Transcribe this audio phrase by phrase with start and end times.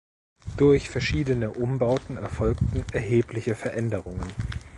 [0.57, 4.33] Durch verschiedene Umbauten erfolgten erhebliche Veränderungen.